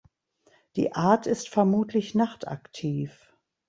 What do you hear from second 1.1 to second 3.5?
ist vermutlich nachtaktiv.